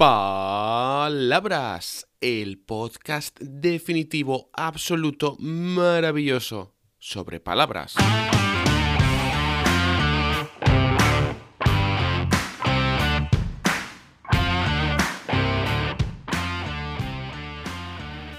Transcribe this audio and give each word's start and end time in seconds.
Palabras, 0.00 1.84
el 2.22 2.58
podcast 2.58 3.38
definitivo, 3.38 4.48
absoluto, 4.54 5.36
maravilloso 5.38 6.74
sobre 6.98 7.38
palabras. 7.38 7.96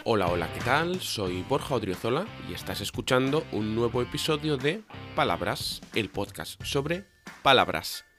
Hola, 0.04 0.30
hola, 0.30 0.52
¿qué 0.54 0.62
tal? 0.66 1.00
Soy 1.00 1.46
Borja 1.48 1.76
Odriozola 1.76 2.26
y 2.50 2.56
estás 2.56 2.82
escuchando 2.82 3.46
un 3.52 3.76
nuevo 3.76 4.02
episodio 4.02 4.58
de 4.58 4.82
Palabras, 5.16 5.82
el 5.94 6.10
podcast 6.10 6.60
sobre 6.64 7.06
palabras. 7.44 8.11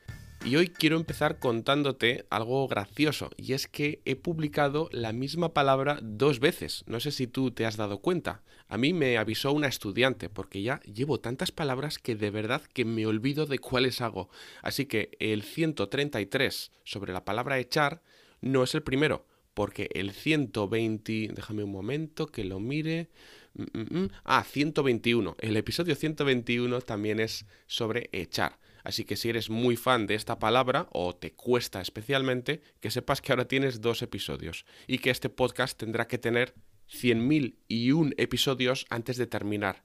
Y 0.45 0.56
hoy 0.56 0.66
quiero 0.66 0.96
empezar 0.96 1.38
contándote 1.38 2.27
algo 2.29 2.66
gracioso, 2.66 3.30
y 3.36 3.52
es 3.52 3.68
que 3.68 4.02
he 4.04 4.16
publicado 4.16 4.88
la 4.91 5.12
misma 5.12 5.55
palabra 5.55 6.01
dos 6.02 6.41
veces. 6.41 6.82
No 6.87 6.98
sé 6.98 7.12
si 7.12 7.28
tú 7.28 7.52
te 7.52 7.65
has 7.65 7.77
dado 7.77 7.98
cuenta. 7.98 8.42
A 8.66 8.77
mí 8.77 8.92
me 8.92 9.18
avisó 9.18 9.52
una 9.52 9.68
estudiante, 9.68 10.28
porque 10.28 10.60
ya 10.60 10.80
llevo 10.80 11.20
tantas 11.20 11.52
palabras 11.52 11.98
que 11.98 12.16
de 12.16 12.30
verdad 12.30 12.62
que 12.73 12.84
me 12.84 13.06
olvido 13.06 13.46
de 13.46 13.60
cuáles 13.60 14.01
hago. 14.01 14.30
Así 14.62 14.87
que 14.87 15.10
el 15.20 15.45
133 15.45 16.73
sobre 16.82 17.12
la 17.12 17.24
palabra 17.24 17.60
echar 17.60 18.02
no 18.40 18.65
es 18.65 18.74
el 18.74 18.82
primero, 18.82 19.24
porque 19.54 19.90
el 19.95 20.10
120... 20.10 21.30
Déjame 21.34 21.62
un 21.62 21.70
momento 21.70 22.27
que 22.27 22.43
lo 22.43 22.59
mire. 22.59 23.10
Mm, 23.54 23.79
mm, 23.79 23.98
mm. 24.01 24.10
Ah, 24.24 24.43
121. 24.43 25.37
El 25.38 25.56
episodio 25.56 25.95
121 25.95 26.80
también 26.80 27.20
es 27.20 27.46
sobre 27.68 28.10
echar. 28.10 28.59
Así 28.84 29.04
que 29.04 29.16
si 29.16 29.28
eres 29.28 29.50
muy 29.50 29.77
fan 29.77 30.06
de 30.06 30.14
esta 30.14 30.38
palabra 30.38 30.88
o 30.92 31.14
te 31.14 31.32
cuesta 31.32 31.80
especialmente, 31.80 32.62
que 32.80 32.90
sepas 32.90 33.20
que 33.20 33.32
ahora 33.32 33.48
tienes 33.48 33.80
dos 33.80 34.02
episodios 34.02 34.64
y 34.86 34.98
que 34.98 35.10
este 35.10 35.28
podcast 35.28 35.78
tendrá 35.78 36.09
que 36.09 36.18
tener 36.18 36.54
100.000 36.90 37.57
y 37.68 37.92
un 37.92 38.15
episodios 38.18 38.87
antes 38.90 39.16
de 39.16 39.26
terminar. 39.26 39.82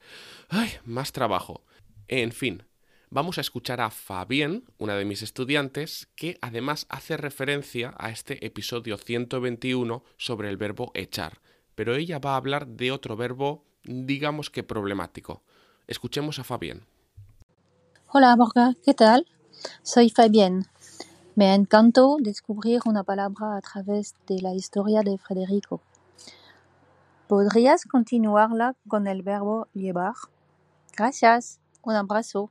¡Ay! 0.49 0.71
Más 0.85 1.11
trabajo. 1.11 1.65
En 2.07 2.31
fin, 2.31 2.63
vamos 3.09 3.37
a 3.37 3.41
escuchar 3.41 3.81
a 3.81 3.89
Fabien, 3.89 4.65
una 4.77 4.95
de 4.95 5.05
mis 5.05 5.21
estudiantes, 5.21 6.09
que 6.15 6.37
además 6.41 6.85
hace 6.89 7.17
referencia 7.17 7.93
a 7.97 8.11
este 8.11 8.45
episodio 8.45 8.97
121 8.97 10.03
sobre 10.17 10.49
el 10.49 10.57
verbo 10.57 10.91
echar, 10.93 11.41
pero 11.75 11.95
ella 11.95 12.19
va 12.19 12.33
a 12.33 12.37
hablar 12.37 12.67
de 12.67 12.91
otro 12.91 13.15
verbo, 13.15 13.65
digamos 13.83 14.49
que 14.49 14.63
problemático. 14.63 15.43
Escuchemos 15.87 16.39
a 16.39 16.43
Fabien. 16.43 16.85
Hola 18.09 18.33
Borja, 18.37 18.73
¿qué 18.85 18.93
tal? 18.93 19.27
Soy 19.83 20.09
Fabienne. 20.09 20.63
Me 21.35 21.53
encantó 21.53 22.15
descubrir 22.21 22.79
una 22.85 23.03
palabra 23.03 23.57
a 23.57 23.61
través 23.61 24.15
de 24.27 24.41
la 24.41 24.53
historia 24.53 25.01
de 25.01 25.17
Federico. 25.17 25.81
¿Podrías 27.27 27.83
continuarla 27.83 28.75
con 28.87 29.07
el 29.07 29.23
verbo 29.23 29.67
llevar? 29.73 30.13
Gracias. 30.95 31.59
Un 31.81 31.95
abrazo. 31.95 32.49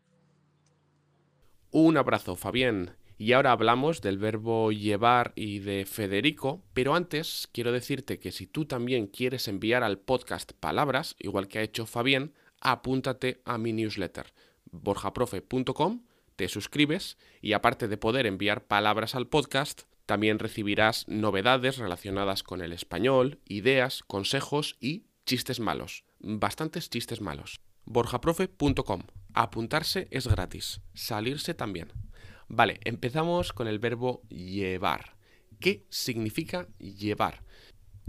Un 1.70 1.96
abrazo, 1.96 2.36
Fabienne. 2.36 2.92
Y 3.16 3.32
ahora 3.32 3.52
hablamos 3.52 4.02
del 4.02 4.18
verbo 4.18 4.72
llevar 4.72 5.32
y 5.36 5.60
de 5.60 5.86
Federico, 5.86 6.60
pero 6.74 6.94
antes 6.94 7.48
quiero 7.50 7.72
decirte 7.72 8.18
que 8.18 8.30
si 8.30 8.46
tú 8.46 8.66
también 8.66 9.06
quieres 9.06 9.48
enviar 9.48 9.82
al 9.84 9.98
podcast 9.98 10.52
palabras, 10.52 11.16
igual 11.18 11.48
que 11.48 11.60
ha 11.60 11.62
hecho 11.62 11.86
Fabienne, 11.86 12.34
apúntate 12.60 13.40
a 13.46 13.56
mi 13.56 13.72
newsletter 13.72 14.26
borjaprofe.com, 14.70 16.02
te 16.36 16.48
suscribes 16.48 17.16
y 17.40 17.52
aparte 17.54 17.88
de 17.88 17.96
poder 17.96 18.26
enviar 18.26 18.66
palabras 18.66 19.14
al 19.14 19.28
podcast, 19.28 19.82
también 20.06 20.38
recibirás 20.38 21.08
novedades 21.08 21.78
relacionadas 21.78 22.42
con 22.42 22.60
el 22.60 22.72
español, 22.72 23.40
ideas, 23.46 24.02
consejos 24.06 24.76
y 24.80 25.06
chistes 25.24 25.58
malos. 25.60 26.04
Bastantes 26.20 26.90
chistes 26.90 27.20
malos. 27.20 27.60
borjaprofe.com. 27.84 29.02
Apuntarse 29.34 30.08
es 30.10 30.28
gratis. 30.28 30.80
Salirse 30.94 31.54
también. 31.54 31.92
Vale, 32.48 32.80
empezamos 32.84 33.52
con 33.52 33.66
el 33.66 33.78
verbo 33.78 34.22
llevar. 34.28 35.16
¿Qué 35.58 35.86
significa 35.90 36.68
llevar? 36.78 37.42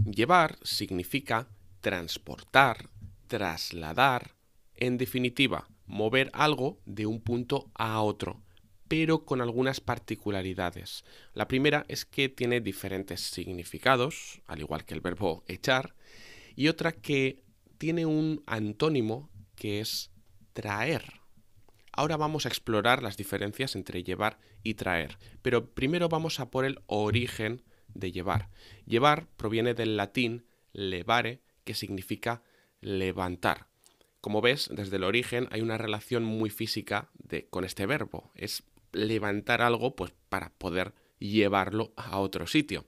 Llevar 0.04 0.58
significa 0.62 1.48
transportar, 1.80 2.90
trasladar, 3.26 4.36
en 4.74 4.96
definitiva, 4.96 5.68
mover 5.88 6.30
algo 6.34 6.78
de 6.84 7.06
un 7.06 7.20
punto 7.20 7.70
a 7.74 8.00
otro, 8.02 8.40
pero 8.86 9.24
con 9.24 9.40
algunas 9.40 9.80
particularidades. 9.80 11.04
La 11.34 11.48
primera 11.48 11.84
es 11.88 12.04
que 12.04 12.28
tiene 12.28 12.60
diferentes 12.60 13.20
significados, 13.20 14.40
al 14.46 14.60
igual 14.60 14.84
que 14.84 14.94
el 14.94 15.00
verbo 15.00 15.42
echar, 15.48 15.94
y 16.54 16.68
otra 16.68 16.92
que 16.92 17.42
tiene 17.78 18.06
un 18.06 18.42
antónimo 18.46 19.30
que 19.56 19.80
es 19.80 20.10
traer. 20.52 21.04
Ahora 21.92 22.16
vamos 22.16 22.46
a 22.46 22.48
explorar 22.48 23.02
las 23.02 23.16
diferencias 23.16 23.74
entre 23.74 24.04
llevar 24.04 24.38
y 24.62 24.74
traer, 24.74 25.18
pero 25.42 25.72
primero 25.74 26.08
vamos 26.08 26.38
a 26.38 26.50
por 26.50 26.64
el 26.64 26.80
origen 26.86 27.64
de 27.94 28.12
llevar. 28.12 28.50
Llevar 28.86 29.26
proviene 29.36 29.74
del 29.74 29.96
latín 29.96 30.46
levare, 30.72 31.42
que 31.64 31.74
significa 31.74 32.42
levantar. 32.80 33.67
Como 34.20 34.40
ves, 34.40 34.68
desde 34.72 34.96
el 34.96 35.04
origen 35.04 35.48
hay 35.50 35.60
una 35.60 35.78
relación 35.78 36.24
muy 36.24 36.50
física 36.50 37.10
con 37.50 37.64
este 37.64 37.86
verbo. 37.86 38.32
Es 38.34 38.64
levantar 38.92 39.62
algo 39.62 39.94
pues, 39.94 40.12
para 40.28 40.50
poder 40.50 40.94
llevarlo 41.18 41.92
a 41.96 42.18
otro 42.18 42.46
sitio. 42.46 42.86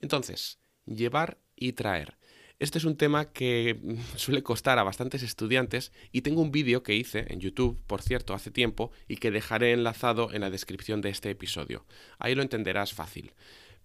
Entonces, 0.00 0.58
llevar 0.86 1.38
y 1.56 1.72
traer. 1.72 2.18
Este 2.58 2.76
es 2.76 2.84
un 2.84 2.96
tema 2.96 3.32
que 3.32 3.80
suele 4.16 4.42
costar 4.42 4.78
a 4.78 4.82
bastantes 4.82 5.22
estudiantes 5.22 5.92
y 6.12 6.20
tengo 6.20 6.42
un 6.42 6.52
vídeo 6.52 6.82
que 6.82 6.94
hice 6.94 7.24
en 7.28 7.40
YouTube, 7.40 7.82
por 7.86 8.02
cierto, 8.02 8.34
hace 8.34 8.50
tiempo 8.50 8.92
y 9.08 9.16
que 9.16 9.30
dejaré 9.30 9.72
enlazado 9.72 10.30
en 10.32 10.42
la 10.42 10.50
descripción 10.50 11.00
de 11.00 11.08
este 11.08 11.30
episodio. 11.30 11.86
Ahí 12.18 12.34
lo 12.34 12.42
entenderás 12.42 12.92
fácil. 12.92 13.32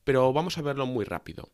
Pero 0.04 0.32
vamos 0.34 0.58
a 0.58 0.62
verlo 0.62 0.86
muy 0.86 1.06
rápido. 1.06 1.54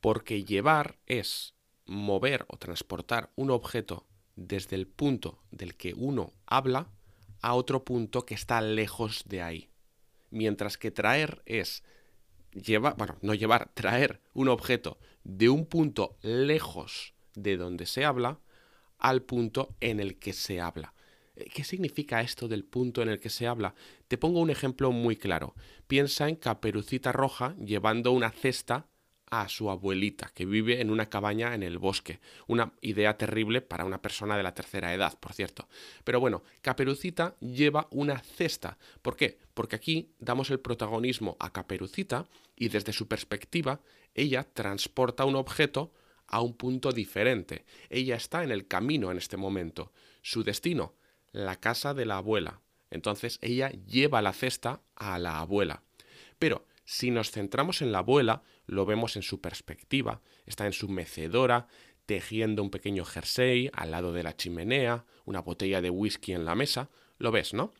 Porque 0.00 0.44
llevar 0.44 0.98
es 1.06 1.54
mover 1.86 2.44
o 2.48 2.58
transportar 2.58 3.32
un 3.34 3.50
objeto 3.50 4.06
desde 4.38 4.76
el 4.76 4.86
punto 4.86 5.40
del 5.50 5.74
que 5.74 5.94
uno 5.94 6.32
habla 6.46 6.88
a 7.40 7.54
otro 7.54 7.84
punto 7.84 8.24
que 8.24 8.34
está 8.34 8.60
lejos 8.60 9.24
de 9.26 9.42
ahí. 9.42 9.68
Mientras 10.30 10.78
que 10.78 10.90
traer 10.90 11.42
es 11.44 11.82
llevar, 12.52 12.96
bueno, 12.96 13.18
no 13.20 13.34
llevar, 13.34 13.70
traer 13.74 14.20
un 14.34 14.48
objeto 14.48 14.98
de 15.24 15.48
un 15.48 15.66
punto 15.66 16.16
lejos 16.22 17.14
de 17.34 17.56
donde 17.56 17.86
se 17.86 18.04
habla 18.04 18.40
al 18.98 19.22
punto 19.22 19.74
en 19.80 20.00
el 20.00 20.18
que 20.18 20.32
se 20.32 20.60
habla. 20.60 20.94
¿Qué 21.54 21.62
significa 21.62 22.20
esto 22.20 22.48
del 22.48 22.64
punto 22.64 23.00
en 23.00 23.08
el 23.08 23.20
que 23.20 23.30
se 23.30 23.46
habla? 23.46 23.74
Te 24.08 24.18
pongo 24.18 24.40
un 24.40 24.50
ejemplo 24.50 24.90
muy 24.90 25.16
claro. 25.16 25.54
Piensa 25.86 26.28
en 26.28 26.34
Caperucita 26.34 27.12
Roja 27.12 27.54
llevando 27.64 28.10
una 28.10 28.30
cesta 28.30 28.88
a 29.30 29.48
su 29.48 29.70
abuelita, 29.70 30.30
que 30.34 30.46
vive 30.46 30.80
en 30.80 30.90
una 30.90 31.06
cabaña 31.06 31.54
en 31.54 31.62
el 31.62 31.78
bosque. 31.78 32.20
Una 32.46 32.72
idea 32.80 33.16
terrible 33.16 33.60
para 33.60 33.84
una 33.84 34.00
persona 34.00 34.36
de 34.36 34.42
la 34.42 34.54
tercera 34.54 34.92
edad, 34.94 35.18
por 35.18 35.32
cierto. 35.32 35.68
Pero 36.04 36.20
bueno, 36.20 36.42
Caperucita 36.62 37.36
lleva 37.40 37.88
una 37.90 38.18
cesta. 38.18 38.78
¿Por 39.02 39.16
qué? 39.16 39.38
Porque 39.54 39.76
aquí 39.76 40.12
damos 40.18 40.50
el 40.50 40.60
protagonismo 40.60 41.36
a 41.40 41.52
Caperucita 41.52 42.26
y 42.56 42.68
desde 42.68 42.92
su 42.92 43.08
perspectiva, 43.08 43.80
ella 44.14 44.44
transporta 44.44 45.24
un 45.24 45.36
objeto 45.36 45.92
a 46.26 46.40
un 46.40 46.54
punto 46.54 46.92
diferente. 46.92 47.64
Ella 47.88 48.16
está 48.16 48.44
en 48.44 48.50
el 48.50 48.66
camino 48.66 49.10
en 49.10 49.18
este 49.18 49.36
momento. 49.36 49.92
Su 50.22 50.42
destino, 50.42 50.94
la 51.32 51.56
casa 51.56 51.94
de 51.94 52.06
la 52.06 52.18
abuela. 52.18 52.60
Entonces 52.90 53.38
ella 53.42 53.70
lleva 53.70 54.22
la 54.22 54.32
cesta 54.32 54.80
a 54.96 55.18
la 55.18 55.40
abuela. 55.40 55.82
Pero 56.38 56.66
si 56.90 57.10
nos 57.10 57.30
centramos 57.30 57.82
en 57.82 57.92
la 57.92 57.98
abuela, 57.98 58.42
lo 58.64 58.86
vemos 58.86 59.16
en 59.16 59.22
su 59.22 59.42
perspectiva. 59.42 60.22
Está 60.46 60.64
en 60.64 60.72
su 60.72 60.88
mecedora, 60.88 61.68
tejiendo 62.06 62.62
un 62.62 62.70
pequeño 62.70 63.04
jersey 63.04 63.68
al 63.74 63.90
lado 63.90 64.14
de 64.14 64.22
la 64.22 64.34
chimenea, 64.34 65.04
una 65.26 65.40
botella 65.42 65.82
de 65.82 65.90
whisky 65.90 66.32
en 66.32 66.46
la 66.46 66.54
mesa. 66.54 66.88
Lo 67.18 67.30
ves, 67.30 67.52
¿no? 67.52 67.74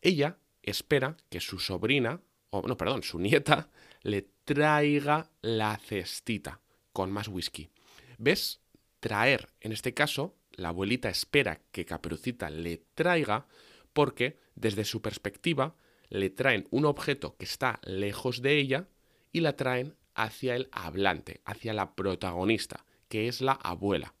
Ella 0.00 0.38
espera 0.62 1.18
que 1.28 1.40
su 1.40 1.58
sobrina, 1.58 2.22
o 2.48 2.62
no, 2.62 2.78
perdón, 2.78 3.02
su 3.02 3.18
nieta, 3.18 3.68
le 4.00 4.26
traiga 4.46 5.30
la 5.42 5.76
cestita 5.76 6.62
con 6.94 7.12
más 7.12 7.28
whisky. 7.28 7.68
¿Ves? 8.16 8.62
Traer, 9.00 9.50
en 9.60 9.72
este 9.72 9.92
caso, 9.92 10.34
la 10.52 10.68
abuelita 10.70 11.10
espera 11.10 11.60
que 11.72 11.84
Caperucita 11.84 12.48
le 12.48 12.86
traiga 12.94 13.48
porque, 13.92 14.38
desde 14.54 14.86
su 14.86 15.02
perspectiva, 15.02 15.76
le 16.08 16.30
traen 16.30 16.66
un 16.70 16.84
objeto 16.84 17.36
que 17.36 17.44
está 17.44 17.80
lejos 17.84 18.42
de 18.42 18.58
ella 18.58 18.88
y 19.32 19.40
la 19.40 19.56
traen 19.56 19.96
hacia 20.14 20.56
el 20.56 20.68
hablante, 20.72 21.40
hacia 21.44 21.74
la 21.74 21.94
protagonista, 21.94 22.84
que 23.08 23.28
es 23.28 23.40
la 23.40 23.52
abuela. 23.52 24.14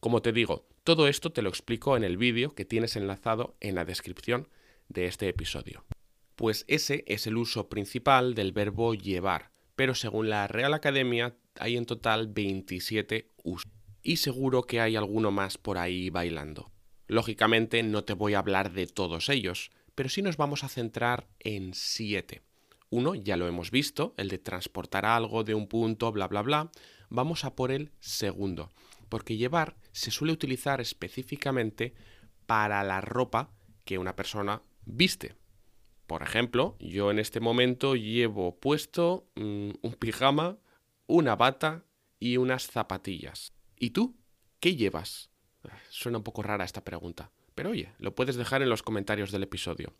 Como 0.00 0.22
te 0.22 0.32
digo, 0.32 0.68
todo 0.84 1.08
esto 1.08 1.32
te 1.32 1.42
lo 1.42 1.48
explico 1.48 1.96
en 1.96 2.04
el 2.04 2.16
vídeo 2.16 2.54
que 2.54 2.64
tienes 2.64 2.96
enlazado 2.96 3.56
en 3.60 3.74
la 3.74 3.84
descripción 3.84 4.48
de 4.88 5.06
este 5.06 5.28
episodio. 5.28 5.84
Pues 6.36 6.64
ese 6.68 7.04
es 7.06 7.26
el 7.26 7.36
uso 7.36 7.68
principal 7.68 8.34
del 8.34 8.52
verbo 8.52 8.94
llevar, 8.94 9.50
pero 9.74 9.94
según 9.94 10.30
la 10.30 10.46
Real 10.46 10.72
Academia 10.72 11.36
hay 11.58 11.76
en 11.76 11.86
total 11.86 12.28
27 12.28 13.32
usos. 13.42 13.70
Y 14.02 14.18
seguro 14.18 14.62
que 14.62 14.80
hay 14.80 14.96
alguno 14.96 15.30
más 15.30 15.58
por 15.58 15.78
ahí 15.78 16.10
bailando. 16.10 16.70
Lógicamente 17.06 17.82
no 17.82 18.04
te 18.04 18.12
voy 18.12 18.34
a 18.34 18.38
hablar 18.38 18.72
de 18.72 18.86
todos 18.86 19.28
ellos, 19.28 19.70
pero 19.98 20.08
sí 20.08 20.22
nos 20.22 20.36
vamos 20.36 20.62
a 20.62 20.68
centrar 20.68 21.26
en 21.40 21.74
7. 21.74 22.40
Uno 22.88 23.16
ya 23.16 23.36
lo 23.36 23.48
hemos 23.48 23.72
visto, 23.72 24.14
el 24.16 24.28
de 24.28 24.38
transportar 24.38 25.04
algo 25.04 25.42
de 25.42 25.56
un 25.56 25.66
punto, 25.66 26.12
bla, 26.12 26.28
bla, 26.28 26.42
bla. 26.42 26.70
Vamos 27.08 27.44
a 27.44 27.56
por 27.56 27.72
el 27.72 27.90
segundo, 27.98 28.70
porque 29.08 29.36
llevar 29.36 29.74
se 29.90 30.12
suele 30.12 30.32
utilizar 30.32 30.80
específicamente 30.80 31.94
para 32.46 32.84
la 32.84 33.00
ropa 33.00 33.50
que 33.84 33.98
una 33.98 34.14
persona 34.14 34.62
viste. 34.84 35.34
Por 36.06 36.22
ejemplo, 36.22 36.76
yo 36.78 37.10
en 37.10 37.18
este 37.18 37.40
momento 37.40 37.96
llevo 37.96 38.56
puesto 38.56 39.26
mm, 39.34 39.70
un 39.82 39.94
pijama, 39.94 40.58
una 41.08 41.34
bata 41.34 41.86
y 42.20 42.36
unas 42.36 42.68
zapatillas. 42.68 43.52
¿Y 43.76 43.90
tú? 43.90 44.16
¿Qué 44.60 44.76
llevas? 44.76 45.30
Suena 45.88 46.18
un 46.18 46.24
poco 46.24 46.44
rara 46.44 46.64
esta 46.64 46.84
pregunta. 46.84 47.32
Pero 47.58 47.70
oye, 47.70 47.90
lo 47.98 48.14
puedes 48.14 48.36
dejar 48.36 48.62
en 48.62 48.68
los 48.68 48.84
comentarios 48.84 49.32
del 49.32 49.42
episodio. 49.42 49.92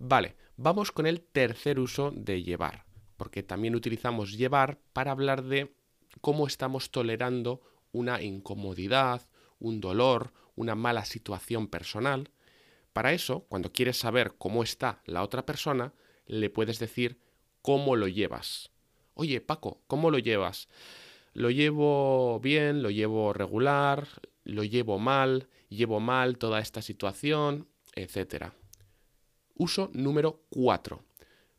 Vale, 0.00 0.34
vamos 0.56 0.90
con 0.90 1.06
el 1.06 1.20
tercer 1.20 1.78
uso 1.78 2.10
de 2.10 2.42
llevar, 2.42 2.84
porque 3.16 3.44
también 3.44 3.76
utilizamos 3.76 4.36
llevar 4.36 4.80
para 4.92 5.12
hablar 5.12 5.44
de 5.44 5.72
cómo 6.20 6.48
estamos 6.48 6.90
tolerando 6.90 7.60
una 7.92 8.20
incomodidad, 8.20 9.22
un 9.60 9.80
dolor, 9.80 10.32
una 10.56 10.74
mala 10.74 11.04
situación 11.04 11.68
personal. 11.68 12.32
Para 12.92 13.12
eso, 13.12 13.46
cuando 13.48 13.70
quieres 13.70 13.98
saber 13.98 14.34
cómo 14.36 14.64
está 14.64 15.00
la 15.04 15.22
otra 15.22 15.46
persona, 15.46 15.92
le 16.26 16.50
puedes 16.50 16.80
decir 16.80 17.20
cómo 17.62 17.94
lo 17.94 18.08
llevas. 18.08 18.72
Oye, 19.14 19.40
Paco, 19.40 19.80
¿cómo 19.86 20.10
lo 20.10 20.18
llevas? 20.18 20.66
Lo 21.34 21.50
llevo 21.50 22.40
bien, 22.40 22.82
lo 22.82 22.90
llevo 22.90 23.32
regular, 23.32 24.08
lo 24.42 24.64
llevo 24.64 24.98
mal, 24.98 25.48
llevo 25.68 26.00
mal 26.00 26.38
toda 26.38 26.60
esta 26.60 26.82
situación, 26.82 27.68
etc. 27.94 28.52
Uso 29.54 29.90
número 29.92 30.42
4. 30.50 31.02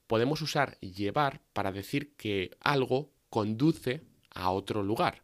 Podemos 0.07 0.42
usar 0.42 0.80
llevar 0.80 1.42
para 1.54 1.71
decir 1.71 2.15
que 2.15 2.51
algo 2.59 3.12
conduce 3.30 4.01
a 4.31 4.51
otro 4.51 4.83
lugar. 4.83 5.24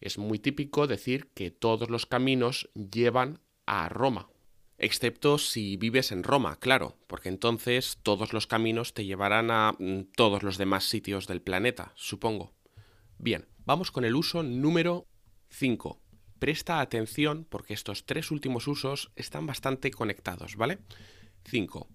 Es 0.00 0.18
muy 0.18 0.38
típico 0.38 0.86
decir 0.86 1.28
que 1.34 1.50
todos 1.50 1.90
los 1.90 2.06
caminos 2.06 2.70
llevan 2.74 3.40
a 3.66 3.88
Roma. 3.88 4.28
Excepto 4.78 5.38
si 5.38 5.76
vives 5.76 6.10
en 6.10 6.24
Roma, 6.24 6.56
claro, 6.58 6.96
porque 7.06 7.28
entonces 7.28 7.98
todos 8.02 8.32
los 8.32 8.48
caminos 8.48 8.94
te 8.94 9.04
llevarán 9.04 9.52
a 9.52 9.74
mm, 9.78 10.10
todos 10.16 10.42
los 10.42 10.58
demás 10.58 10.84
sitios 10.84 11.28
del 11.28 11.40
planeta, 11.40 11.92
supongo. 11.94 12.52
Bien, 13.18 13.46
vamos 13.64 13.92
con 13.92 14.04
el 14.04 14.16
uso 14.16 14.42
número 14.42 15.06
5. 15.50 16.01
Presta 16.42 16.80
atención 16.80 17.46
porque 17.48 17.72
estos 17.72 18.04
tres 18.04 18.32
últimos 18.32 18.66
usos 18.66 19.12
están 19.14 19.46
bastante 19.46 19.92
conectados, 19.92 20.56
¿vale? 20.56 20.80
5. 21.44 21.86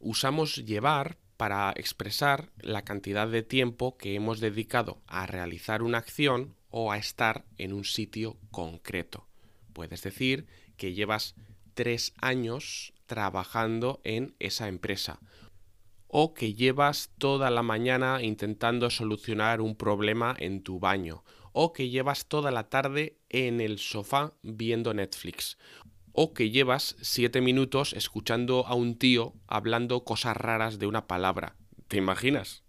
Usamos 0.00 0.56
llevar 0.64 1.18
para 1.36 1.74
expresar 1.76 2.52
la 2.56 2.86
cantidad 2.86 3.28
de 3.28 3.42
tiempo 3.42 3.98
que 3.98 4.14
hemos 4.14 4.40
dedicado 4.40 5.02
a 5.06 5.26
realizar 5.26 5.82
una 5.82 5.98
acción 5.98 6.54
o 6.70 6.90
a 6.90 6.96
estar 6.96 7.44
en 7.58 7.74
un 7.74 7.84
sitio 7.84 8.38
concreto. 8.50 9.28
Puedes 9.74 10.00
decir 10.00 10.46
que 10.78 10.94
llevas 10.94 11.34
tres 11.74 12.14
años 12.16 12.94
trabajando 13.04 14.00
en 14.04 14.34
esa 14.38 14.68
empresa 14.68 15.20
o 16.08 16.32
que 16.32 16.54
llevas 16.54 17.10
toda 17.18 17.50
la 17.50 17.62
mañana 17.62 18.22
intentando 18.22 18.88
solucionar 18.88 19.60
un 19.60 19.76
problema 19.76 20.34
en 20.38 20.62
tu 20.62 20.78
baño 20.78 21.24
o 21.52 21.72
que 21.72 21.88
llevas 21.88 22.26
toda 22.26 22.50
la 22.50 22.68
tarde 22.68 23.18
en 23.28 23.60
el 23.60 23.78
sofá 23.78 24.34
viendo 24.42 24.94
Netflix, 24.94 25.58
o 26.12 26.34
que 26.34 26.50
llevas 26.50 26.96
siete 27.00 27.40
minutos 27.40 27.92
escuchando 27.92 28.66
a 28.66 28.74
un 28.74 28.98
tío 28.98 29.34
hablando 29.46 30.04
cosas 30.04 30.36
raras 30.36 30.78
de 30.78 30.86
una 30.86 31.06
palabra. 31.06 31.56
¿Te 31.88 31.96
imaginas? 31.96 32.64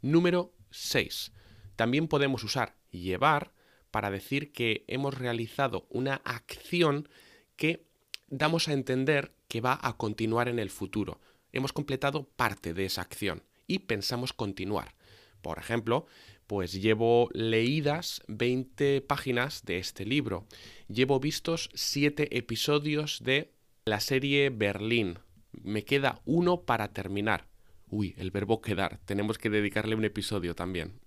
Número 0.00 0.54
6. 0.70 1.32
También 1.76 2.08
podemos 2.08 2.42
usar 2.44 2.76
llevar 2.90 3.52
para 3.90 4.10
decir 4.10 4.52
que 4.52 4.84
hemos 4.88 5.14
realizado 5.14 5.86
una 5.90 6.16
acción 6.24 7.08
que 7.56 7.86
damos 8.28 8.68
a 8.68 8.72
entender 8.72 9.34
que 9.48 9.60
va 9.60 9.78
a 9.80 9.96
continuar 9.96 10.48
en 10.48 10.58
el 10.58 10.70
futuro. 10.70 11.20
Hemos 11.52 11.72
completado 11.72 12.24
parte 12.24 12.72
de 12.72 12.86
esa 12.86 13.02
acción 13.02 13.44
y 13.66 13.80
pensamos 13.80 14.32
continuar. 14.32 14.94
Por 15.42 15.58
ejemplo, 15.58 16.06
pues 16.46 16.72
llevo 16.72 17.28
leídas 17.32 18.22
20 18.28 19.00
páginas 19.02 19.64
de 19.64 19.78
este 19.78 20.04
libro. 20.04 20.46
Llevo 20.88 21.20
vistos 21.20 21.70
7 21.74 22.36
episodios 22.36 23.20
de 23.22 23.52
la 23.84 24.00
serie 24.00 24.50
Berlín. 24.50 25.18
Me 25.52 25.84
queda 25.84 26.20
uno 26.24 26.62
para 26.62 26.92
terminar. 26.92 27.46
Uy, 27.88 28.14
el 28.16 28.30
verbo 28.30 28.60
quedar. 28.60 29.00
Tenemos 29.04 29.38
que 29.38 29.50
dedicarle 29.50 29.94
un 29.94 30.04
episodio 30.04 30.54
también. 30.54 31.00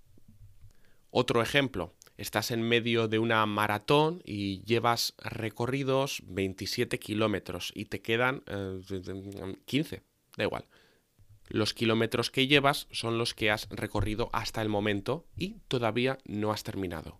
Otro 1.10 1.42
ejemplo. 1.42 1.94
Estás 2.18 2.52
en 2.52 2.62
medio 2.62 3.08
de 3.10 3.20
una 3.20 3.46
maratón 3.46 4.22
y 4.24 4.62
llevas 4.64 5.16
recorridos 5.18 6.22
27 6.28 6.98
kilómetros 6.98 7.74
y 7.76 7.86
te 7.86 8.02
quedan 8.02 8.42
15. 9.66 9.96
Eh, 9.96 10.02
da 10.38 10.44
igual. 10.44 10.66
Los 11.48 11.74
kilómetros 11.74 12.32
que 12.32 12.48
llevas 12.48 12.88
son 12.92 13.18
los 13.18 13.34
que 13.34 13.52
has 13.52 13.70
recorrido 13.70 14.30
hasta 14.34 14.62
el 14.62 14.70
momento 14.70 15.28
y 15.36 15.58
todavía 15.68 16.18
no 16.26 16.52
has 16.52 16.64
terminado. 16.64 17.20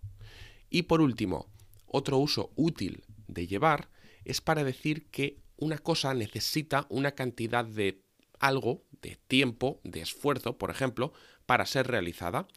Y 0.68 0.82
por 0.82 1.00
último, 1.00 1.46
otro 1.86 2.18
uso 2.18 2.50
útil 2.56 3.04
de 3.28 3.46
llevar 3.46 3.88
es 4.24 4.40
para 4.40 4.64
decir 4.64 5.06
que 5.10 5.38
una 5.56 5.78
cosa 5.78 6.12
necesita 6.12 6.86
una 6.88 7.12
cantidad 7.12 7.64
de 7.64 8.02
algo, 8.40 8.82
de 9.00 9.18
tiempo, 9.28 9.80
de 9.84 10.00
esfuerzo, 10.00 10.58
por 10.58 10.70
ejemplo, 10.70 11.12
para 11.46 11.64
ser 11.64 11.86
realizada. 11.86 12.48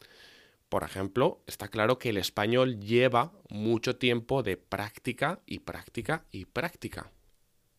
Por 0.68 0.84
ejemplo, 0.84 1.44
está 1.48 1.70
claro 1.70 2.00
que 2.00 2.10
el 2.10 2.18
español 2.18 2.80
lleva 2.80 3.32
mucho 3.50 3.96
tiempo 3.96 4.44
de 4.44 4.58
práctica 4.58 5.40
y 5.46 5.60
práctica 5.60 6.26
y 6.32 6.46
práctica. 6.46 7.12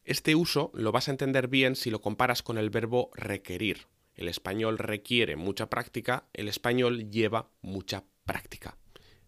Este 0.05 0.35
uso 0.35 0.71
lo 0.75 0.93
vas 0.93 1.09
a 1.09 1.11
entender 1.11 1.49
bien 1.49 1.77
si 1.77 1.91
lo 1.91 2.01
comparas 2.01 2.43
con 2.43 2.59
el 2.59 2.71
verbo 2.71 3.11
requerir. 3.15 3.87
El 4.15 4.29
español 4.29 4.79
requiere 4.79 5.37
mucha 5.37 5.71
práctica, 5.71 6.25
el 6.33 6.49
español 6.49 7.11
lleva 7.11 7.51
mucha 7.63 8.05
práctica. 8.25 8.77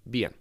Bien, 0.05 0.37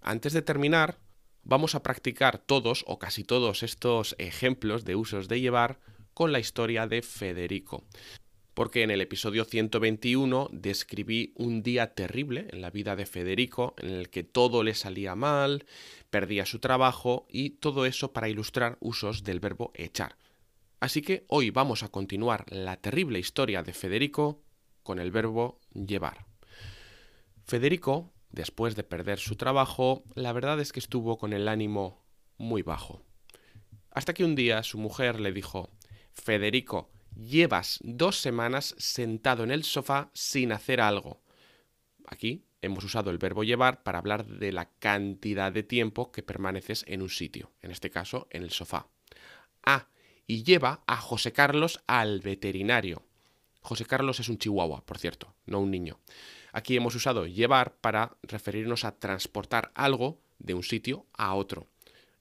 antes 0.00 0.32
de 0.32 0.42
terminar, 0.42 0.98
vamos 1.42 1.74
a 1.74 1.82
practicar 1.82 2.38
todos 2.38 2.84
o 2.86 2.98
casi 2.98 3.24
todos 3.24 3.62
estos 3.62 4.14
ejemplos 4.18 4.84
de 4.84 4.96
usos 4.96 5.28
de 5.28 5.40
llevar 5.40 5.80
con 6.14 6.32
la 6.32 6.40
historia 6.40 6.86
de 6.86 7.02
Federico. 7.02 7.84
Porque 8.60 8.82
en 8.82 8.90
el 8.90 9.00
episodio 9.00 9.46
121 9.46 10.50
describí 10.52 11.32
un 11.34 11.62
día 11.62 11.94
terrible 11.94 12.46
en 12.50 12.60
la 12.60 12.68
vida 12.68 12.94
de 12.94 13.06
Federico, 13.06 13.74
en 13.78 13.88
el 13.88 14.10
que 14.10 14.22
todo 14.22 14.62
le 14.62 14.74
salía 14.74 15.14
mal, 15.14 15.64
perdía 16.10 16.44
su 16.44 16.58
trabajo 16.58 17.26
y 17.30 17.48
todo 17.48 17.86
eso 17.86 18.12
para 18.12 18.28
ilustrar 18.28 18.76
usos 18.80 19.24
del 19.24 19.40
verbo 19.40 19.72
echar. 19.74 20.18
Así 20.78 21.00
que 21.00 21.24
hoy 21.28 21.48
vamos 21.48 21.82
a 21.82 21.88
continuar 21.88 22.44
la 22.52 22.76
terrible 22.76 23.18
historia 23.18 23.62
de 23.62 23.72
Federico 23.72 24.42
con 24.82 24.98
el 24.98 25.10
verbo 25.10 25.58
llevar. 25.72 26.26
Federico, 27.46 28.12
después 28.30 28.76
de 28.76 28.84
perder 28.84 29.20
su 29.20 29.36
trabajo, 29.36 30.04
la 30.14 30.34
verdad 30.34 30.60
es 30.60 30.72
que 30.72 30.80
estuvo 30.80 31.16
con 31.16 31.32
el 31.32 31.48
ánimo 31.48 32.04
muy 32.36 32.60
bajo. 32.60 33.00
Hasta 33.90 34.12
que 34.12 34.22
un 34.22 34.34
día 34.34 34.62
su 34.62 34.76
mujer 34.76 35.18
le 35.18 35.32
dijo, 35.32 35.70
Federico, 36.12 36.90
llevas 37.16 37.78
dos 37.82 38.20
semanas 38.20 38.74
sentado 38.78 39.44
en 39.44 39.50
el 39.50 39.64
sofá 39.64 40.10
sin 40.14 40.52
hacer 40.52 40.80
algo. 40.80 41.20
Aquí 42.06 42.44
hemos 42.62 42.84
usado 42.84 43.10
el 43.10 43.18
verbo 43.18 43.44
llevar 43.44 43.82
para 43.82 43.98
hablar 43.98 44.26
de 44.26 44.52
la 44.52 44.70
cantidad 44.78 45.52
de 45.52 45.62
tiempo 45.62 46.12
que 46.12 46.22
permaneces 46.22 46.84
en 46.88 47.02
un 47.02 47.08
sitio, 47.08 47.52
en 47.62 47.70
este 47.70 47.90
caso 47.90 48.26
en 48.30 48.42
el 48.42 48.50
sofá. 48.50 48.86
Ah, 49.64 49.88
y 50.26 50.44
lleva 50.44 50.82
a 50.86 50.96
José 50.96 51.32
Carlos 51.32 51.80
al 51.86 52.20
veterinario. 52.20 53.02
José 53.62 53.84
Carlos 53.84 54.20
es 54.20 54.28
un 54.28 54.38
chihuahua, 54.38 54.84
por 54.86 54.98
cierto, 54.98 55.34
no 55.46 55.60
un 55.60 55.70
niño. 55.70 55.98
Aquí 56.52 56.76
hemos 56.76 56.94
usado 56.94 57.26
llevar 57.26 57.74
para 57.76 58.16
referirnos 58.22 58.84
a 58.84 58.98
transportar 58.98 59.70
algo 59.74 60.18
de 60.38 60.54
un 60.54 60.62
sitio 60.62 61.06
a 61.12 61.34
otro. 61.34 61.66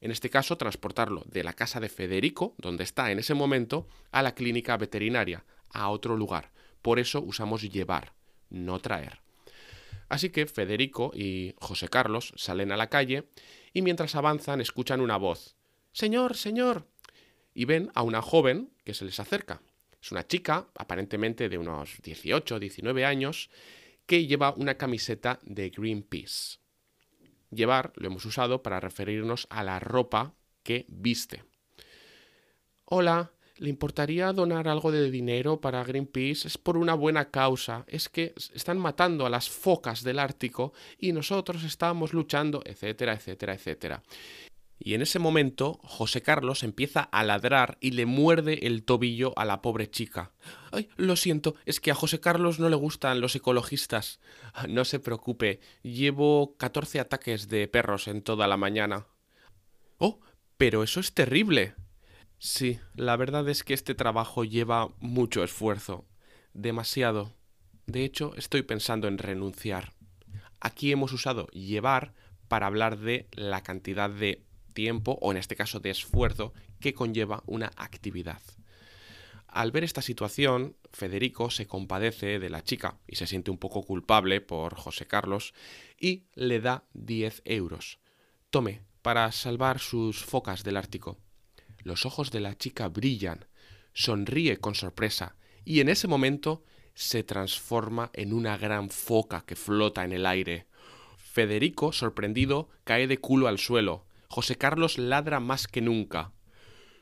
En 0.01 0.11
este 0.11 0.29
caso, 0.29 0.57
transportarlo 0.57 1.23
de 1.25 1.43
la 1.43 1.53
casa 1.53 1.79
de 1.79 1.89
Federico, 1.89 2.55
donde 2.57 2.83
está 2.83 3.11
en 3.11 3.19
ese 3.19 3.33
momento, 3.33 3.87
a 4.11 4.21
la 4.21 4.33
clínica 4.33 4.77
veterinaria, 4.77 5.43
a 5.71 5.89
otro 5.89 6.15
lugar. 6.15 6.51
Por 6.81 6.99
eso 6.99 7.21
usamos 7.21 7.61
llevar, 7.63 8.13
no 8.49 8.79
traer. 8.79 9.19
Así 10.07 10.29
que 10.29 10.47
Federico 10.47 11.11
y 11.13 11.53
José 11.59 11.87
Carlos 11.87 12.33
salen 12.35 12.71
a 12.71 12.77
la 12.77 12.89
calle 12.89 13.29
y 13.73 13.81
mientras 13.81 14.15
avanzan 14.15 14.61
escuchan 14.61 15.01
una 15.01 15.17
voz. 15.17 15.55
Señor, 15.91 16.35
señor. 16.35 16.87
Y 17.53 17.65
ven 17.65 17.91
a 17.93 18.01
una 18.01 18.21
joven 18.21 18.71
que 18.83 18.93
se 18.93 19.05
les 19.05 19.19
acerca. 19.19 19.61
Es 20.01 20.11
una 20.11 20.25
chica, 20.25 20.67
aparentemente 20.75 21.49
de 21.49 21.57
unos 21.57 22.01
18, 22.01 22.59
19 22.59 23.05
años, 23.05 23.49
que 24.05 24.25
lleva 24.25 24.53
una 24.55 24.75
camiseta 24.75 25.39
de 25.43 25.69
Greenpeace. 25.69 26.58
Llevar 27.51 27.93
lo 27.95 28.07
hemos 28.07 28.25
usado 28.25 28.61
para 28.61 28.79
referirnos 28.79 29.47
a 29.49 29.63
la 29.63 29.79
ropa 29.79 30.33
que 30.63 30.85
viste. 30.87 31.43
Hola, 32.85 33.31
¿le 33.57 33.69
importaría 33.69 34.31
donar 34.33 34.67
algo 34.67 34.91
de 34.91 35.09
dinero 35.11 35.59
para 35.59 35.83
Greenpeace? 35.83 36.47
Es 36.47 36.57
por 36.57 36.77
una 36.77 36.93
buena 36.93 37.29
causa. 37.31 37.85
Es 37.87 38.09
que 38.09 38.33
están 38.53 38.77
matando 38.77 39.25
a 39.25 39.29
las 39.29 39.49
focas 39.49 40.03
del 40.03 40.19
Ártico 40.19 40.73
y 40.97 41.11
nosotros 41.11 41.63
estamos 41.63 42.13
luchando, 42.13 42.61
etcétera, 42.65 43.13
etcétera, 43.13 43.53
etcétera. 43.53 44.03
Y 44.81 44.93
en 44.93 45.01
ese 45.01 45.19
momento, 45.19 45.79
José 45.83 46.21
Carlos 46.21 46.63
empieza 46.63 47.01
a 47.01 47.23
ladrar 47.23 47.77
y 47.81 47.91
le 47.91 48.05
muerde 48.05 48.65
el 48.65 48.83
tobillo 48.83 49.33
a 49.37 49.43
la 49.43 49.61
pobre 49.61 49.89
chica. 49.89 50.31
Ay, 50.71 50.87
lo 50.95 51.17
siento, 51.17 51.55
es 51.65 51.81
que 51.81 51.91
a 51.91 51.95
José 51.95 52.21
Carlos 52.21 52.59
no 52.59 52.69
le 52.69 52.77
gustan 52.77 53.19
los 53.19 53.35
ecologistas. 53.35 54.21
No 54.69 54.85
se 54.85 54.99
preocupe, 54.99 55.59
llevo 55.83 56.55
14 56.57 57.01
ataques 57.01 57.49
de 57.49 57.67
perros 57.67 58.07
en 58.07 58.21
toda 58.21 58.47
la 58.47 58.55
mañana. 58.55 59.07
Oh, 59.97 60.21
pero 60.57 60.81
eso 60.81 61.01
es 61.01 61.13
terrible. 61.13 61.75
Sí, 62.37 62.79
la 62.95 63.17
verdad 63.17 63.49
es 63.49 63.65
que 63.65 63.73
este 63.73 63.95
trabajo 63.95 64.45
lleva 64.45 64.93
mucho 64.99 65.43
esfuerzo. 65.43 66.07
Demasiado. 66.53 67.33
De 67.85 68.05
hecho, 68.05 68.33
estoy 68.37 68.61
pensando 68.61 69.09
en 69.09 69.17
renunciar. 69.17 69.91
Aquí 70.61 70.93
hemos 70.93 71.11
usado 71.11 71.47
llevar 71.47 72.13
para 72.47 72.67
hablar 72.67 72.97
de 72.97 73.27
la 73.31 73.61
cantidad 73.61 74.09
de 74.09 74.45
tiempo, 74.69 75.17
o 75.21 75.31
en 75.31 75.37
este 75.37 75.55
caso 75.55 75.79
de 75.79 75.89
esfuerzo, 75.89 76.53
que 76.79 76.93
conlleva 76.93 77.43
una 77.45 77.71
actividad. 77.75 78.41
Al 79.47 79.71
ver 79.71 79.83
esta 79.83 80.01
situación, 80.01 80.77
Federico 80.93 81.49
se 81.49 81.65
compadece 81.65 82.39
de 82.39 82.49
la 82.49 82.63
chica 82.63 82.99
y 83.07 83.15
se 83.15 83.25
siente 83.25 83.49
un 83.49 83.57
poco 83.57 83.81
culpable 83.83 84.41
por 84.41 84.75
José 84.75 85.07
Carlos 85.07 85.53
y 85.99 86.25
le 86.35 86.59
da 86.59 86.85
10 86.93 87.41
euros. 87.45 87.99
Tome, 88.51 88.83
para 89.01 89.31
salvar 89.31 89.79
sus 89.79 90.23
focas 90.23 90.63
del 90.63 90.77
Ártico. 90.77 91.17
Los 91.83 92.05
ojos 92.05 92.29
de 92.31 92.41
la 92.41 92.57
chica 92.57 92.89
brillan, 92.89 93.47
sonríe 93.93 94.57
con 94.57 94.75
sorpresa 94.75 95.35
y 95.65 95.79
en 95.79 95.89
ese 95.89 96.07
momento 96.07 96.63
se 96.93 97.23
transforma 97.23 98.11
en 98.13 98.33
una 98.33 98.57
gran 98.57 98.89
foca 98.89 99.45
que 99.45 99.55
flota 99.55 100.03
en 100.03 100.11
el 100.11 100.25
aire. 100.25 100.67
Federico, 101.17 101.91
sorprendido, 101.93 102.69
cae 102.83 103.07
de 103.07 103.19
culo 103.19 103.47
al 103.47 103.57
suelo. 103.57 104.05
José 104.31 104.57
Carlos 104.57 104.99
ladra 104.99 105.39
más 105.39 105.67
que 105.67 105.81
nunca. 105.81 106.31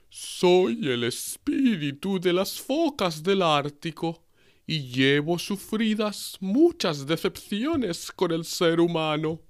Soy 0.09 0.89
el 0.89 1.03
espíritu 1.03 2.21
de 2.21 2.31
las 2.31 2.61
focas 2.61 3.21
del 3.21 3.41
Ártico 3.41 4.23
y 4.65 4.87
llevo 4.87 5.37
sufridas 5.37 6.37
muchas 6.39 7.05
decepciones 7.05 8.13
con 8.13 8.31
el 8.31 8.45
ser 8.45 8.79
humano. 8.79 9.41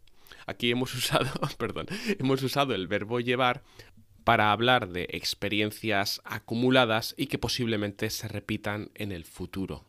Aquí 0.47 0.71
hemos 0.71 0.91
usado, 0.95 1.29
perdón, 1.59 1.85
hemos 2.17 2.41
usado 2.41 2.73
el 2.73 2.87
verbo 2.87 3.19
llevar 3.19 3.63
para 4.23 4.51
hablar 4.51 4.89
de 4.89 5.07
experiencias 5.11 6.19
acumuladas 6.25 7.13
y 7.15 7.27
que 7.27 7.37
posiblemente 7.37 8.09
se 8.09 8.27
repitan 8.27 8.89
en 8.95 9.11
el 9.11 9.23
futuro. 9.23 9.85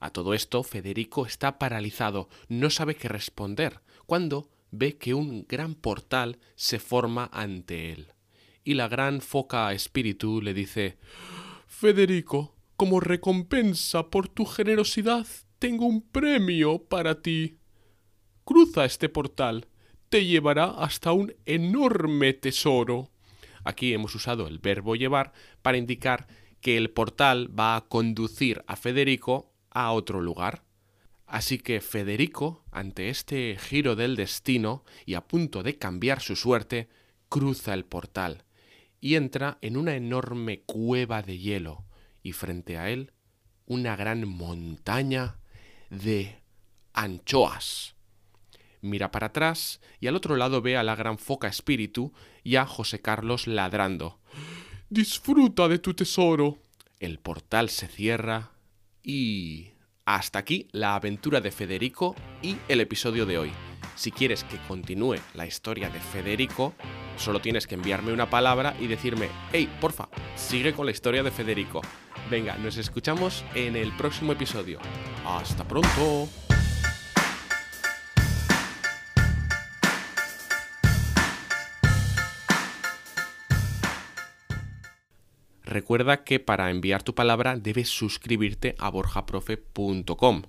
A 0.00 0.10
todo 0.10 0.34
esto, 0.34 0.64
Federico 0.64 1.26
está 1.26 1.60
paralizado, 1.60 2.28
no 2.48 2.70
sabe 2.70 2.96
qué 2.96 3.08
responder, 3.08 3.80
cuando 4.06 4.50
ve 4.70 4.96
que 4.96 5.14
un 5.14 5.46
gran 5.48 5.74
portal 5.74 6.38
se 6.54 6.78
forma 6.78 7.28
ante 7.32 7.92
él. 7.92 8.12
Y 8.64 8.74
la 8.74 8.88
gran 8.88 9.20
foca 9.20 9.72
espíritu 9.72 10.40
le 10.40 10.54
dice 10.54 10.98
Federico, 11.66 12.54
como 12.76 13.00
recompensa 13.00 14.10
por 14.10 14.28
tu 14.28 14.44
generosidad, 14.44 15.26
tengo 15.58 15.86
un 15.86 16.02
premio 16.02 16.84
para 16.84 17.22
ti. 17.22 17.58
Cruza 18.44 18.84
este 18.84 19.08
portal, 19.08 19.68
te 20.08 20.24
llevará 20.24 20.64
hasta 20.64 21.12
un 21.12 21.34
enorme 21.46 22.32
tesoro. 22.32 23.10
Aquí 23.64 23.92
hemos 23.92 24.14
usado 24.14 24.46
el 24.46 24.58
verbo 24.58 24.96
llevar 24.96 25.32
para 25.62 25.78
indicar 25.78 26.26
que 26.60 26.76
el 26.76 26.90
portal 26.90 27.48
va 27.58 27.76
a 27.76 27.82
conducir 27.82 28.62
a 28.66 28.76
Federico 28.76 29.52
a 29.70 29.92
otro 29.92 30.20
lugar. 30.20 30.64
Así 31.30 31.58
que 31.58 31.80
Federico, 31.80 32.64
ante 32.72 33.08
este 33.08 33.56
giro 33.58 33.94
del 33.94 34.16
destino 34.16 34.84
y 35.06 35.14
a 35.14 35.26
punto 35.26 35.62
de 35.62 35.78
cambiar 35.78 36.20
su 36.20 36.34
suerte, 36.34 36.88
cruza 37.28 37.72
el 37.72 37.84
portal 37.84 38.44
y 39.00 39.14
entra 39.14 39.58
en 39.62 39.76
una 39.76 39.94
enorme 39.94 40.62
cueva 40.66 41.22
de 41.22 41.38
hielo 41.38 41.84
y 42.22 42.32
frente 42.32 42.76
a 42.76 42.90
él 42.90 43.12
una 43.64 43.94
gran 43.94 44.28
montaña 44.28 45.38
de 45.88 46.42
anchoas 46.92 47.94
mira 48.82 49.10
para 49.10 49.28
atrás 49.28 49.80
y 50.00 50.06
al 50.06 50.16
otro 50.16 50.36
lado 50.36 50.62
ve 50.62 50.76
a 50.76 50.82
la 50.82 50.96
gran 50.96 51.18
foca 51.18 51.48
espíritu 51.48 52.12
y 52.42 52.56
a 52.56 52.66
José 52.66 53.00
Carlos 53.00 53.46
ladrando. 53.46 54.18
Disfruta 54.88 55.68
de 55.68 55.78
tu 55.78 55.94
tesoro. 55.94 56.58
El 56.98 57.18
portal 57.18 57.68
se 57.68 57.88
cierra 57.88 58.52
y... 59.02 59.69
Hasta 60.10 60.40
aquí 60.40 60.66
la 60.72 60.96
aventura 60.96 61.40
de 61.40 61.52
Federico 61.52 62.16
y 62.42 62.56
el 62.66 62.80
episodio 62.80 63.26
de 63.26 63.38
hoy. 63.38 63.52
Si 63.94 64.10
quieres 64.10 64.42
que 64.42 64.58
continúe 64.66 65.18
la 65.34 65.46
historia 65.46 65.88
de 65.88 66.00
Federico, 66.00 66.74
solo 67.16 67.40
tienes 67.40 67.68
que 67.68 67.76
enviarme 67.76 68.12
una 68.12 68.28
palabra 68.28 68.74
y 68.80 68.88
decirme, 68.88 69.28
hey, 69.52 69.72
porfa, 69.80 70.08
sigue 70.34 70.72
con 70.72 70.86
la 70.86 70.90
historia 70.90 71.22
de 71.22 71.30
Federico. 71.30 71.80
Venga, 72.28 72.56
nos 72.56 72.76
escuchamos 72.76 73.44
en 73.54 73.76
el 73.76 73.92
próximo 73.92 74.32
episodio. 74.32 74.80
Hasta 75.24 75.62
pronto. 75.62 76.49
Recuerda 85.70 86.24
que 86.24 86.40
para 86.40 86.68
enviar 86.68 87.04
tu 87.04 87.14
palabra 87.14 87.56
debes 87.56 87.88
suscribirte 87.88 88.74
a 88.80 88.90
borjaprofe.com. 88.90 90.42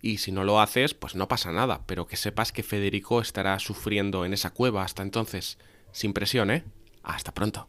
Y 0.00 0.18
si 0.18 0.30
no 0.30 0.44
lo 0.44 0.60
haces, 0.60 0.94
pues 0.94 1.16
no 1.16 1.26
pasa 1.26 1.50
nada, 1.50 1.80
pero 1.86 2.06
que 2.06 2.16
sepas 2.16 2.52
que 2.52 2.62
Federico 2.62 3.20
estará 3.20 3.58
sufriendo 3.58 4.24
en 4.24 4.32
esa 4.32 4.50
cueva 4.50 4.84
hasta 4.84 5.02
entonces. 5.02 5.58
Sin 5.90 6.12
presión, 6.12 6.52
¿eh? 6.52 6.62
Hasta 7.02 7.34
pronto. 7.34 7.66